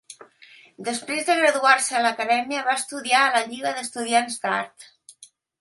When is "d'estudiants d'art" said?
3.77-4.93